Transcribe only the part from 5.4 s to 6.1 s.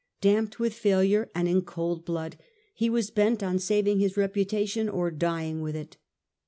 with it.